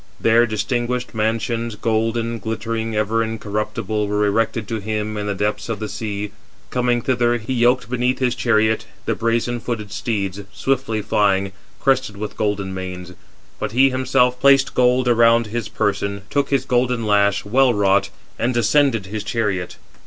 There 0.19 0.47
distinguished 0.47 1.13
mansions, 1.13 1.75
golden, 1.75 2.39
glittering, 2.39 2.95
ever 2.95 3.21
incorruptible, 3.23 4.07
were 4.07 4.25
erected 4.25 4.67
to 4.69 4.79
him 4.79 5.15
in 5.15 5.27
the 5.27 5.35
depths 5.35 5.69
of 5.69 5.77
the 5.77 5.87
sea. 5.87 6.31
Coming 6.71 7.03
thither, 7.03 7.37
he 7.37 7.53
yoked 7.53 7.87
beneath 7.87 8.17
his 8.17 8.33
chariot 8.33 8.87
the 9.05 9.13
brazen 9.13 9.59
footed 9.59 9.91
steeds, 9.91 10.41
swiftly 10.51 11.03
flying, 11.03 11.51
crested 11.79 12.17
with 12.17 12.35
golden 12.35 12.73
manes. 12.73 13.13
But 13.59 13.73
he 13.73 13.91
himself 13.91 14.39
placed 14.41 14.73
gold 14.73 15.07
around 15.07 15.45
his 15.45 15.69
person, 15.69 16.23
took 16.31 16.49
his 16.49 16.65
golden 16.65 17.05
lash, 17.05 17.45
well 17.45 17.71
wrought, 17.71 18.09
and 18.39 18.57
ascended 18.57 19.05
his 19.05 19.23
chariot. 19.23 19.77